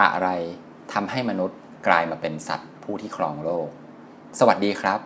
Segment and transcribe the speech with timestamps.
[0.00, 0.28] อะไร
[0.92, 3.68] ทำให้มนุษย์กลายมาเป็นสัตว์ผู้ที่ครองโลก
[4.38, 5.00] สวัสดีครับ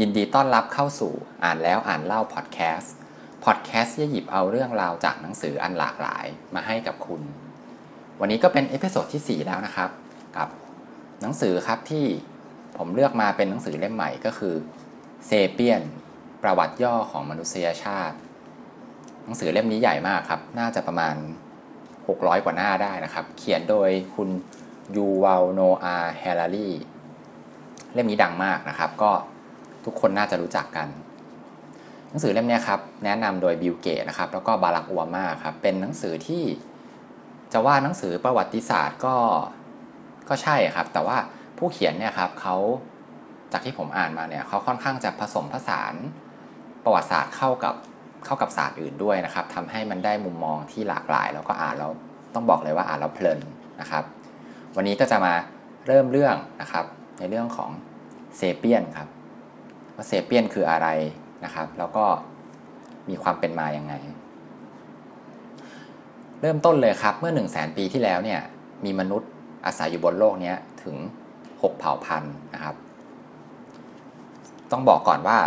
[0.00, 1.12] ยินดีต้อนรับเข้าสู่
[1.44, 7.22] อ่านแล้วอ่านเล่า podcast podcast จะหยิบเอาเรื่องราวจากหนังสืออันหลากหลายมาให้กับคุณ
[8.20, 9.90] วันนี้ก็เป็น episode ที่ 4 แล้วนะครับ
[10.36, 10.48] กับ
[11.22, 12.06] หนังสือครับที่
[12.76, 14.54] ผมเลือกมาเป็นหนังสือเล่มใหม่ก็คือ
[15.26, 15.82] Sapiens
[16.42, 18.16] ประวัติย่อของมนุษยชาติ
[19.24, 21.14] หนังสือเล่มนี้ใหญ่มากครับ น่าจะประมาณ
[22.06, 24.28] 600 กว่าหน้าได้นะครับ เขียนโดยคุณ
[24.96, 26.70] ยูวัลโนอาห์ แฮรารี
[27.94, 29.12] เล่มนี้ดังมากนะครับ ก็
[29.84, 30.88] ทุกคนน่าจะรู้จักกัน
[32.08, 36.44] หนังสือเล่มนี้ครับ แนะนำโดยบิลเกตส์นะครับ แล้วก็บารัค โอบามาครับ เป็นหนังสือที่
[37.52, 39.16] จะว่าหนังสือประวัติศาสตร์ก็
[40.28, 41.18] ก็ใช่ครับ แต่ว่า
[41.58, 42.56] ผู้เขียนเนี่ยครับเขา
[43.52, 45.94] จากที่ผมอ่านมาเนี่ยเขาค่อนข้างจะผสมผสาน
[46.84, 47.74] ประวัติศาสตร์เข้ากับ
[48.24, 51.90] เข้ากับศาสตร์อื่นด้วยนะครับทำให้มันได้มุมมองที่หลากหลาย แล้วก็อ่านแล้ว
[52.34, 53.40] ต้องบอกเลยว่าอ่านแล้วเพลิน
[53.80, 54.04] นะครับ
[54.76, 55.34] วันนี้ก็จะมา
[55.86, 56.84] เริ่มเรื่องนะครับ
[57.18, 57.70] ในเรื่องของ
[58.36, 59.08] เซเปียนครับ
[59.94, 60.88] ว่าเซเปียนคืออะไร
[61.44, 62.04] นะครับ แล้วก็
[63.08, 63.94] มีความเป็นมาอย่างไง
[66.40, 68.40] เริ่มต้นเลยครับเมื่อ 1 0 0 0 0แสนปีที่แล้วเนี่ย
[68.84, 69.30] มีมนุษย์
[69.66, 70.96] อาศัยอยู่บนโลกนี้ถึง
[71.42, 72.74] 6 เผ่าพันธุ์นะครับ
[74.72, 75.38] ต้องบอกก่อนว่า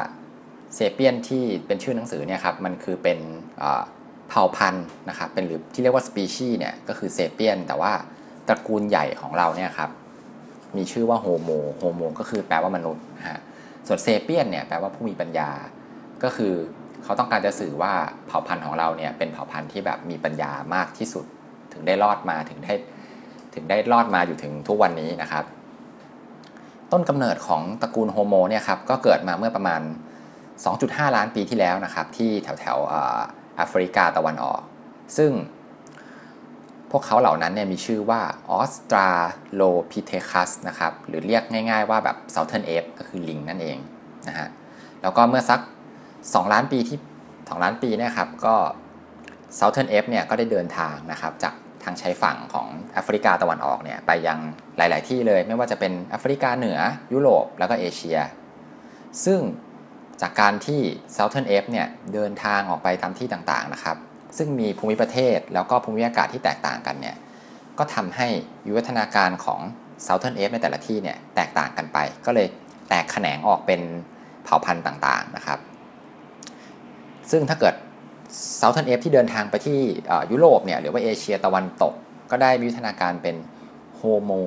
[0.76, 3.20] Sapiens ที่เป็นชื่อหนังสือเนี่ยครับมันคือเป็น
[4.30, 7.92] เผ่าพันธุ์นะครับเป็นหรือที่เรียกว่าสปีชีเนี่ยก็คือ Sapiens แต่ว่า
[8.48, 9.90] ตระกูลใหญ่ของเราเนี่ยครับ
[10.78, 13.42] มีชื่อว่า Homo Homo ก็คือแปลว่ามนุษย์ฮะ
[13.88, 15.50] ส่วน Sapiens เนี่ยแปลว่าผู้มีปัญญา
[16.24, 16.54] ก็คือ
[17.04, 17.94] เขาต้องการจะสื่อว่า
[18.28, 21.26] เผ่าพันธุ์ของเราเนี่ยเป็นเผ่าพันธุ์ที่แบบมีปัญญามากที่สุด
[21.74, 22.74] ถึงได้รอดมาถึงได้
[23.56, 25.46] ถึงได้รอดมาอยู่ถึงทุกวันนี้นะครับ
[26.92, 29.82] ต้นกำเนิดของตระกูลโฮโมเนี่ยครับก็เกิดมาเมื่อประมาณ
[30.66, 32.78] 2.5 ล้านปีที่แล้วนะครับที่แถวแถว
[33.58, 34.62] แอฟริกาตะวันออก
[35.18, 35.32] ซึ่ง
[36.92, 39.10] พวกเขาเหล่านั้นเนี่ยมีชื่อว่าออสตรา
[39.56, 43.78] โลพิเทคัสนะครับหรือเรียกง่ายๆว่าแบบ Southern Ape ก็คือลิงนั่นเอง
[44.28, 44.48] นะฮะ
[45.02, 45.60] แล้วก็เมื่อสัก
[46.08, 48.56] 2 ล้านปีที่2ล้านปีเนี่ยครับก็
[49.60, 51.54] Southern Ape เนี่ยก็ได้เดินทางนะครับจาก
[51.84, 54.40] ทางชายฝั่งของแอฟริกาตะวันออกเนี่ยไปยัง
[54.78, 56.80] หลาย ๆ ที่เลยไม่ว่าจะเป็นแอฟริกาเหนือ
[57.14, 58.20] ยุโรปแล้วก็เอเชีย
[59.26, 59.40] ซึ่ง
[60.22, 60.82] จากการที่
[61.16, 63.98] Southern Ape เนี่ยเดินทางออกไปตามที่ต่างๆนะครับ
[64.38, 67.16] ซึ่งมีภูมิประเทศแล้วก็ภูมิอากาศที่แตกต่างกันเนี่ย
[67.78, 68.28] ก็ทำให้
[68.66, 69.60] วิวัฒนาการของ
[70.08, 72.48] Southern Ape ในแต่ละที่เนี่ยแตกต่างกันไป ก็เลย
[72.90, 73.82] แตกแขนงออกเป็น
[74.44, 75.60] เผ่าพันธุ์ต่างๆนะครับ
[77.32, 77.76] ซึ่งถ้าเกิด
[78.60, 79.80] Southern Ape ที่เดินทางไปที่
[80.32, 81.94] ยุโรปเนี่ยหรือว่าเอเชียตะวันตก
[82.32, 83.36] ก็ได้วิวัฒนาการเป็น
[84.00, 84.42] Homo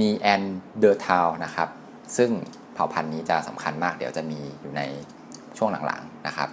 [0.00, 0.42] n e a n
[0.82, 1.68] d e r t a l นะครับ
[2.16, 2.30] ซึ่ง
[2.74, 4.82] เผ่าพันธุ์นี้จะสำคัญมาก เดี๋ยวจะมีอยู่ใน
[5.58, 6.48] ช่วงหลังๆนะครับ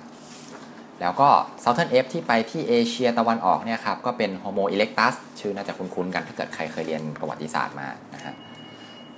[1.01, 1.29] แล้วก็
[1.63, 8.33] Southern Ape ที่ไปที่เอเชียตะวันออกเนี่ยครับก็เป็น Homo erectus ชื่อน่าจะคุ้นๆกันถ้าเกิดใครเคยเรียนประวัติศาสตร์มานะฮะ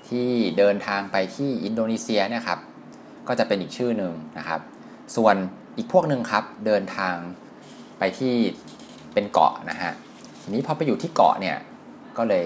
[0.07, 2.59] ที่เดินทางไปที่อินโดนีเซียเนี่ยครับ
[3.27, 4.61] ก็จะเป็นอีกชื่อหนึ่งนะครับ
[5.15, 5.35] ส่วน
[5.77, 7.15] อีกพวกหนึ่งครับเดินทาง
[7.99, 8.33] ไปที่
[9.13, 9.91] เป็นเกาะนะฮะ
[10.41, 11.57] ทีนี้พอไปอยู่ที่เกาะเนี่ย
[12.17, 12.45] ก็เลย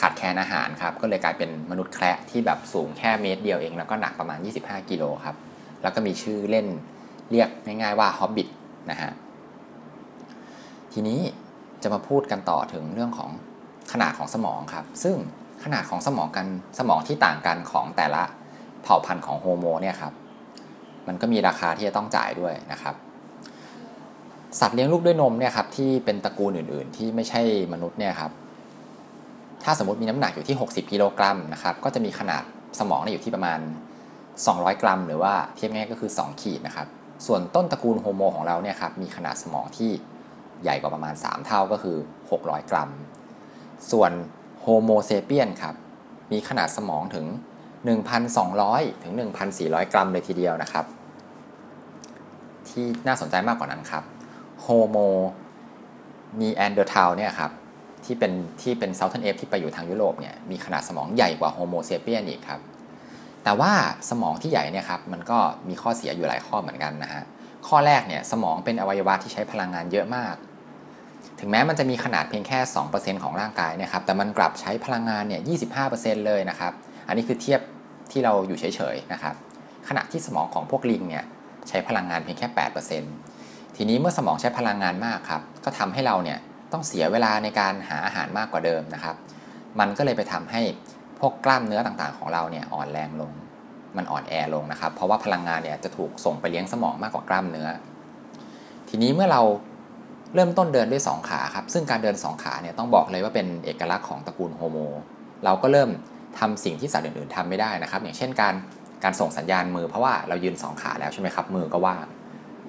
[0.00, 5.36] ขาดแคลนอาหารครับก็เลยกลายเป็นมนุษย์แคระที่แบบสูงแค่เมตรเดียวเอง แล้วก็หนักประมาณ 25 กิโลครับ
[5.82, 6.66] แล้วก็มีชื่อเล่น
[7.30, 8.48] เรียกง่ายๆว่า Hobbit
[8.90, 9.12] นะฮะ
[10.92, 11.20] ทีนี้
[11.82, 13.30] จะมาพูดกันต่อถึงเรื่องของ
[13.92, 15.16] ขนาดของสมองครับ ซึ่ง
[15.64, 16.46] ขนาดของสมองกัน
[16.78, 18.22] สมองที่ต่างกันของแต่ละ
[18.82, 20.12] เผ่าพันธุ์ของโฮโมเนี่ยครับ
[21.08, 22.94] มันก็มีราคาที่จะต้องจ่ายด้วยนะครับ
[24.60, 27.42] สัตว์เลี้ยงลูกด้วยนมเนี่ยครับที่เป็นตระกูลอื่น ๆ ที่ไม่ใช่
[27.72, 28.32] มนุษย์เนี่ยครับ
[29.64, 32.42] ถ้าสมมติมีน้ำหนักอยู่ที่ 60 กิโลกรัมนะครับ ก็จะมีขนาด
[32.78, 33.60] สมองอยู่ที่ประมาณ
[34.20, 36.86] 200 กรัม หรือว่าเทียบง่ายก็คือ 2 ขีดนะครับ
[37.26, 39.90] ส่วนต้นตระกูลโฮโมของเราเนี่ยครับ มีขนาดสมองที่
[40.62, 41.96] ใหญ่กว่าประมาณ 3 เท่าก็คือ
[42.30, 42.90] 600 กรัม
[43.90, 44.12] ส่วน
[44.60, 45.74] Homo Sapiens ครับ
[46.32, 47.26] มีขนาดสมองถึง
[48.14, 49.12] 1,200 ถึง
[49.52, 50.84] 1,400 กรัมเลยทีเดียวนะครับ
[52.68, 54.04] ที่น่าสนใจมากกว่านั้นครับ
[54.60, 57.50] Homo Neanderthal เนี่ยครับ
[58.06, 62.60] ที่เป็นที่เป็น Southern Ape ที่ไปอยู่ทางยุโรปเนี่ยมีขนาดสมองใหญ่กว่า Homo Sapiens อีกครับ
[63.44, 63.72] แต่ว่า
[64.10, 65.38] สมองที่ใหญ่เนี่ยครับมันก็
[65.68, 67.22] มีข้อเสียอยู่หลายข้อเหมือนกันนะฮะ
[67.68, 70.34] ข้อแรกเนี่ยสมองเป็นอวัยวะที่ใช้พลังงานเยอะมาก
[71.40, 72.58] ถึงแม้มันจะมีขนาดเพียงแค่
[72.92, 75.40] 2%ของร่างกายนะครับแต่มันกลับใช้พลังงานเนี่ย
[75.84, 76.72] 25%เลยนะครับ
[77.08, 77.60] อันนี้คือเทียบ
[78.10, 78.64] ที่เราอยู่เฉ
[78.94, 79.34] ยๆนะครับ
[79.88, 81.24] ขณะที่สมองของพวกลิงเนี่ย
[81.68, 82.48] ใช้พลังงานเพียงแค่
[83.12, 86.38] 8%ทีนี้เมื่อสมองใช้พลังงานมากครับก็ทำให้เราเนี่ย
[86.72, 89.16] ต้องเสียเวลาในการหาอาหารมากกว่าเดิมนะครับ
[89.80, 90.62] มันก็เลยไปทำให้
[91.20, 93.32] พวกกล้ามเนื้อต่างๆ ของเราเนี่ยอ่อนแรงลง
[93.96, 97.68] มันอ่อนแอลงนะครับ เพราะว่าพลังงานเนี่ยจะถูกส่งไปเลี้ยงสมองมากกว่ากล้ามเนื้อ
[98.88, 99.42] ทีนี้เมื่อเรา
[100.34, 104.78] เริ่มต้นเดินด้วย 2 ขาครับ ซึ่งการเดิน 2 ขาเนี่ยต้องบอกเลยว่าเป็นเอกลักษณ์ของตระกูลโฮโม
[105.44, 105.90] เราก็เริ่ม
[106.38, 108.54] ทำสิ่งที่สัตว์อื่นๆทำไม่ได้นะครับ อย่างเช่นการ
[109.04, 112.06] การส่งสัญญาณมือเพราะว่าเรายืน 2 ขาแล้วใช่ไหมครับ มือก็ว่าง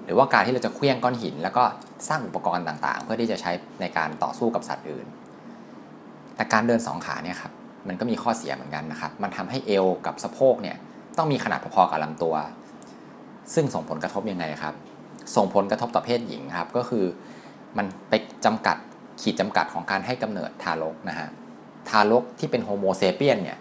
[0.08, 1.64] หรือว่าการที่เราจะเคลื่องก้อนหิน แล้วก็
[2.10, 3.52] สร้างอุปกรณ์ต่างๆ เพื่อที่จะใช้
[3.82, 5.08] ในการต่อสู้กับสัตว์อื่น
[6.36, 7.52] แต่การเดิน2ขาเนี่ยครับ
[7.88, 10.78] มันก็มีข้อเสียเหมือนกันนะครับ มันทำให้เอวกับสะโพกเนี่ย
[11.18, 12.36] ต้องมีขนาดพอๆกับลำตัว
[13.54, 14.74] ซึ่งส่งผลกระทบยังไงครับ
[15.36, 17.06] ส่งผลกระทบต่อเพศหญิงครับก็คือ
[17.78, 18.14] มันไป
[18.46, 18.78] จำกัด
[19.22, 21.28] ขีดจำกัดของการให้กำเนิดทารกนะฮะ
[21.90, 23.58] ทารกที่เป็นโฮโมเซเปียนเนี่ย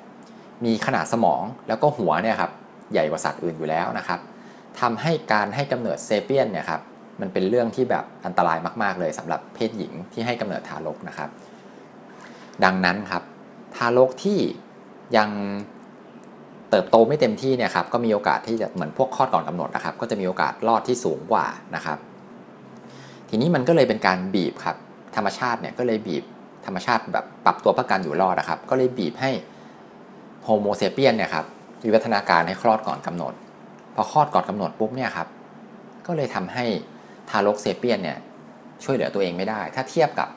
[0.64, 2.52] มีขนาดสมองแล้วก็หัวเนี่ยครับ
[2.92, 4.20] ใหญ่กว่าสัตว์อื่นอยู่แล้วนะครับ
[4.80, 6.80] ทำให้การให้กำเนิดเซเปียนเนี่ยครับ
[7.20, 11.28] มันเป็นเรื่องที่แบบอันตรายมาก ๆ เลยสำหรับเพศหญิงที่ให้กำเนิดทารกนะครับ
[12.64, 13.22] ดังนั้นครับ
[13.76, 14.38] ทารกที่
[15.16, 15.30] ยัง
[16.70, 21.98] เติบโตไม่เต็มที่เนี่ยครับก็มีโอกาสที่จะเหมือนพวกคลอดก่อนกำหนดนะครับ ก็จะมีโอกาสรอดที่สูงกว่านะครับ
[23.28, 24.76] ทีนี้มันก็เลยเป็นการบีบครับ
[25.16, 26.24] ธรรมชาติเนี่ยก็เลยบีบ
[26.66, 29.30] ธรรมชาติแบบปรับตัวเพื่อการอยู่รอดนะครับ ก็เลยบีบให้
[30.44, 31.44] โฮโมเซเปียนเนี่ยครับ
[31.84, 33.32] วิวัฒนาการให้คลอดก่อนกำหนด
[33.96, 35.28] พอคลอดก่อนกำหนดปุ๊บเนี่ยครับ
[36.06, 36.64] ก็เลยทำให้
[37.30, 38.18] ทารกเซเปียนเนี่ย
[38.84, 40.28] ช่วยเหลือตัวเองไม่ได้ ถ้าเทียบกับ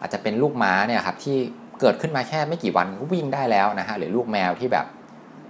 [0.00, 1.36] อาจจะเป็นลูกม้าเนี่ยครับที่
[1.80, 4.86] เกิดขึ้นมาแค่ไม่กี่วันก็วิ่งได้แล้วนะฮะหรือลูกแมวที่แบบ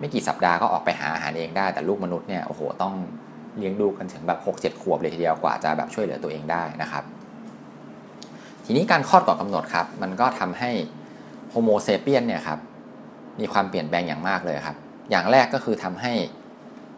[0.01, 2.95] ไม่กี่สัปดาห์ก็ออกไปหาอาหารเองได้ แต่ลูกมนุษย์เนี่ยโอ้โหต้อง
[3.59, 7.05] เลี้ยงดูกันถึงแบบ6 7ขวบเลยทีเดียวกว่าจะแบบช่วยเหลือตัวเองได้นะครับ
[8.65, 10.71] ทีนี้การคลอดก่อนกำหนดครับ มันก็ทำให้
[11.51, 12.59] โฮโมเซเปียนเนี่ยครับ
[13.41, 14.77] มีความเปลี่ยนแปลงอย่างมากเลยครับ
[15.11, 16.13] อย่างแรกก็คือทำให้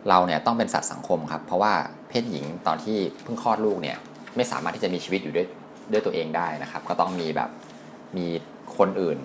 [0.08, 1.72] เราเนี่ยต้องเป็นสัตว์สังคมครับ เพราะว่า
[2.08, 3.98] เพศหญิงตอนที่เพิ่งคลอดลูกเนี่ย
[4.36, 5.46] ไม่สามารถที่จะมีชีวิตอยู่ด้วย
[5.92, 7.50] ด้วยตัวเองได้นะครับ ก็ต้องมีแบบ
[8.16, 8.26] มี
[8.78, 9.18] คนอื่น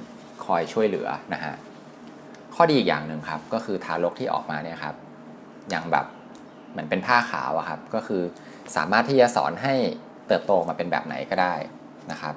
[0.46, 1.54] คอยช่วยเหลือนะฮะ
[2.56, 4.96] ข้อดีอีกอย่างหนึ่งครับก็คือทารกที่ออกมาเนี่ยครับ
[5.74, 6.06] ยังแบบ
[6.72, 8.22] เหมือนเป็นผ้าขาวอะครับก็คือ
[8.76, 9.76] สามารถที่จะสอนให้
[10.28, 11.56] เติบโตมาเป็นแบบไหนก็ได้
[12.12, 12.36] นะครับ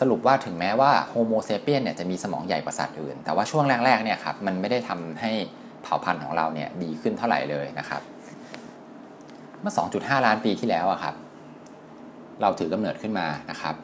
[0.00, 5.32] สรุปว่าถึงแม้ว่าโฮโมเซเปียนเนี่ยจะมีสมองใหญ่กว่าสัตว์อื่น แต่ว่าช่วงแรกๆเนี่ยครับมันไม่ได้ทำให้
[5.82, 8.02] เผ่าพันธุ์ของเราเนี่ยดีขึ้นเท่าไหร่เลยนะครับ
[9.60, 11.14] เมื่อ 2.5 ล้านปีที่แล้วอะครับ
[12.40, 13.74] เราถือกำเนิดขึ้นมานะครับ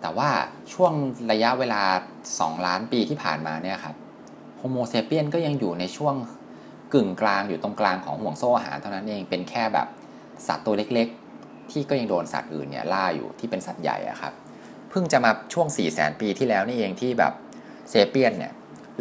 [0.00, 0.30] แต่ว่า
[0.72, 0.92] ช่วง
[1.32, 1.82] ระยะเวลา
[2.26, 3.96] 2 ล้านปีที่ผ่านมาเนี่ยครับ
[4.58, 6.14] โฮโมเซเปียนก็ยังอยู่ในช่วง
[6.94, 9.86] กึ่งกลางอยู่ตรงกลางของห่วงโซ่อาหารเท่านั้นเองเป็นแค่แบบ
[10.46, 14.32] สัตว์ตัวเล็ก ๆ ที่ก็ยังโดนสัตว์อื่นเนี่ยล่าอยู่ที่เป็นสัตว์ใหญ่อะครับ
[14.98, 17.32] พิ่งจะมาช่วง 4 0 0 0 0 0ปีที่แล้วนี่เองที่แบบ
[17.90, 18.52] เซเปียนเนี่ย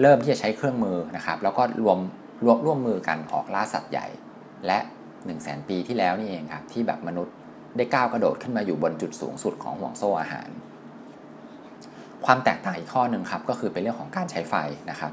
[0.02, 1.98] เริ่มที่จะใช้เครื่องมือนะครับแล้วก็รวม
[2.46, 4.08] รวมร่วมมือกันออกล่าสัตว์ใหญ่
[4.66, 7.34] และ 1 0 0 0 0แปีที่แล้วนี่เองครับที่แบบมนุษย์
[7.78, 10.50] ได้ก้าวกระโดดขึ้นมาอยู่บนจุดสูงสุดของห่วงโซ่อาหาร
[12.26, 14.56] ความแตกต่างอีกข้อหนึ่งครับก็คือเป็นเรื่องของการใช้ไฟ
[14.90, 15.12] นะครับ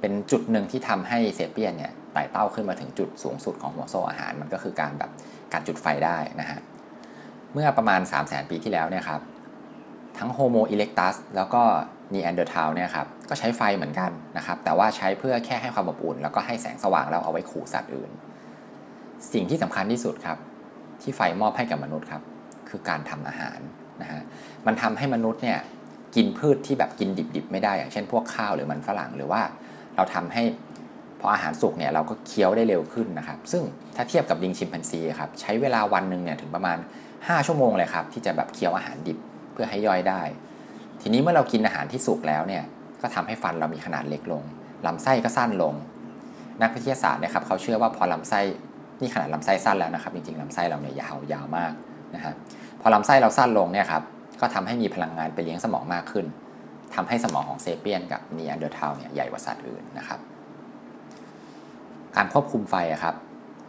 [0.00, 5.10] เป็นจุดหนึ่งที่ทำให้เซเปียนเนี่ยไต่เต้าขึ้นมาถึงจุดสูงสุดของห่วงโซ่อาหารมันก็คือการแบบ
[5.52, 6.60] การจุดไฟได้นะฮะ
[7.52, 9.20] เมื่อประมาณ 3 0 0 0 0 0ปีที่แล้วเนี่ยครับ
[10.18, 11.62] ทั้ง Homo Erectus แล้วก็
[12.12, 18.10] Neanderthal เนี่ยครับก็ใช้ไฟเหมือนกันนะครับ แต่ว่าใช้เพื่อแค่ให้ความอบอุ่น แล้วก็ให้แสงสว่างแล้วเอาไว้ขู่สัตว์อื่น
[19.32, 20.38] สิ่งที่สำคัญที่สุดครับ
[21.02, 22.22] ที่ไฟมอบให้กับมนุษย์ครับ
[22.68, 23.58] คือการทำอาหาร
[24.02, 24.22] นะฮะ
[24.66, 25.58] มันทำให้มนุษย์เนี่ย
[26.16, 29.42] กินพืชที่แบบกินดิบๆ ไม่ได้อย่างเช่นพวกข้าวหรือมันฝรั่งหรือว่า
[29.96, 30.42] เราทำให้
[31.20, 33.62] พออาหารสุกเนี่ยเราก็เคี้ยวได้เร็วขึ้นนะครับ ซึ่ง
[33.96, 36.78] ถ้าเทียบกับลิงชิมแปนซีครับใช้เวลาวันหนึ่งเนี่ยถึงประมาณ
[37.12, 39.18] 5 ชั่วโมงเลยครับที่จะแบบเคี้ยวอาหารดิบ
[39.56, 40.22] เพื่อให้ย่อยได้
[41.00, 42.64] ทีนี้เมื่อเรากินอาหารที่สุกแล้วเนี่ย
[43.02, 44.42] ก็ทำให้ฟันเรามีขนาดเล็กลง
[44.86, 45.74] ลำไส้ก็สั้นลง
[46.62, 48.40] นักวิทยาศาสตร์นะครับเขาเชื่อว่าพอลำไส้
[49.00, 51.72] นี่ขนาดลำไส้สั้นแล้วนะครับ จริงๆลำไส้เราเนี่ยยาวยาวมาก
[52.14, 52.34] นะฮะ
[52.80, 54.02] พอลำไส้เราสั้นลงเนี่ยครับ
[54.40, 56.26] ก็ทำให้มีพลังงานไปเลี้ยงสมองมากขึ้น
[56.94, 60.20] ทำให้สมองของ Sapiens กับ Neanderthal เนี่ยใหญ่กว่าสัตว์อื่นนะครับ
[62.16, 63.14] การควบคุมไฟครับ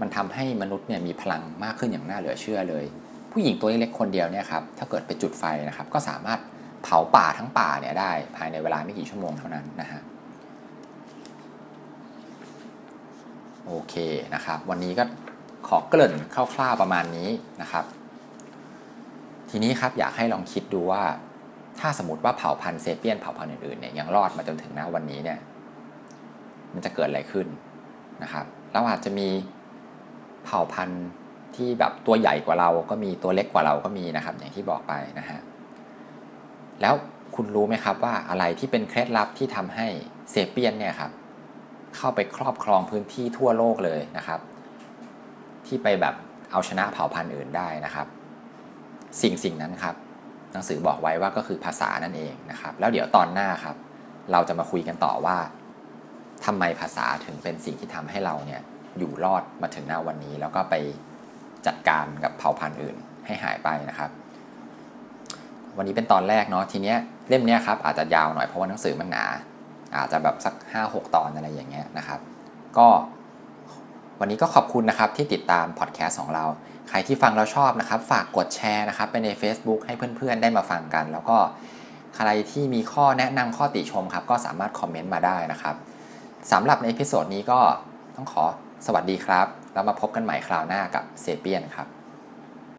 [0.01, 2.85] มันทำให้มนุษย์เนี่ยมีพลังมากขึ้นอย่างน่าเหลือเชื่อเลย
[3.39, 6.39] ผู้หญิงตัวเล็กๆคนเดียวเนี่ยครับถ้าเกิดไปจุดไฟนะครับก็สามารถ
[6.84, 10.01] เผาป่าทั้งป่าเนี่ยได้ภายในเวลาไม่กี่ชั่วโมงเท่านั้นนะฮะ
[13.65, 13.96] โอเค
[14.34, 15.03] นะครับ วันนี้ก็
[15.67, 17.29] ขอเกริ่นคร่าวๆประมาณนี้
[17.62, 17.86] นะครับ
[19.50, 21.03] ทีนี้ครับอยากให้ลองคิดดูว่า
[21.79, 25.39] ถ้าสมมติว่าเผ่าพันธุ์เซเปียนเผ่าพันธุ์อื่นๆเนี่ยยังรอดมาจนถึงณวันนี้เนี่ย
[26.74, 27.48] มันจะเกิดอะไรขึ้น
[28.24, 29.27] นะครับเราอาจจะมี
[30.44, 31.06] เผ่าพันธุ์
[31.57, 35.39] ที่แบบตัวใหญ่กว่าเราก็มีตัวเล็กกว่าเราก็มีนะครับ อย่างที่บอกไปนะฮะ
[36.81, 36.93] แล้ว
[37.35, 39.87] คุณรู้ไหมครับว่าอะไรที่เป็นเคล็ดลับที่ทำให้
[40.31, 41.11] เซเปียนเนี่ยครับ
[41.95, 44.39] เข้าไปครอบครองพื้นที่ทั่วโลกเลยนะครับ
[45.65, 46.15] ที่ไปแบบ
[46.51, 48.07] เอาชนะเผ่าพันธุ์อื่นได้นะครับ
[49.21, 49.95] สิ่งสิ่งนั้นครับ
[50.53, 53.75] หนังสือบอกไว้ว่าก็คือภาษานั่นเองนะครับ แล้วเดี๋ยวตอนหน้าครับ
[54.31, 55.37] เราจะมาคุยกันต่อว่า
[56.45, 58.61] ทำไมภาษาถึงเป็นสิ่งที่ทำให้เราเนี่ย
[58.97, 60.75] อยู่รอดมาถึงหน้าวันนี้แล้วก็ไป
[61.67, 62.95] จัดการกับเผ่าพันธุ์อื่น
[63.25, 64.09] ให้หายไปนะครับ
[65.77, 66.97] วันนี้เป็นตอนแรกเนาะทีเนี้ย
[67.29, 69.25] เล่มเนี้ยครับอาจจะยาวหน่อยเพราะว่าหนังสือมันหนา
[69.97, 72.19] อาจจะแบบสัก 5-6 ตอนอะไรอย่างเงี้ยนะครับ
[72.77, 72.87] ก็
[74.19, 76.45] วันนี้ก็ขอบคุณนะครับที่ติดตามพอดแคสต์ของเรา
[76.89, 81.37] ใครที่ฟังแล้วชอบนะครับ ฝากกดแชร์นะครับไปใน Facebook ให้เพื่อนๆ ได้มาฟังกัน แล้วก็
[82.15, 85.75] ใครที่มีข้อแนะนำข้อติชมครับ ก็สามารถ comment มาได้นะครับ
[86.51, 87.59] สำหรับใน episode นี้ก็
[88.15, 88.43] ต้องขอ
[88.85, 89.47] สวัสดีครับ
[89.77, 91.88] แล้วมาพบกันใหม่คราวหน้ากับ Sapiens ครับ